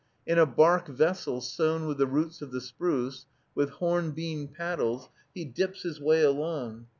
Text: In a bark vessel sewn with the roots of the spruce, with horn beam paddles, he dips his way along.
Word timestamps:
In 0.25 0.39
a 0.39 0.47
bark 0.47 0.87
vessel 0.87 1.41
sewn 1.41 1.85
with 1.85 1.99
the 1.99 2.07
roots 2.07 2.41
of 2.41 2.49
the 2.51 2.59
spruce, 2.59 3.27
with 3.53 3.69
horn 3.69 4.13
beam 4.13 4.47
paddles, 4.47 5.09
he 5.31 5.45
dips 5.45 5.83
his 5.83 6.01
way 6.01 6.23
along. 6.23 6.87